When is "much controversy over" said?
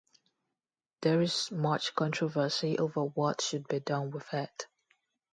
1.51-3.01